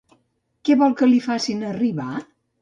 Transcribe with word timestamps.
Què 0.69 0.77
vol 0.79 0.95
que 1.01 1.09
li 1.11 1.19
facin 1.27 1.61
arribar? 1.73 2.09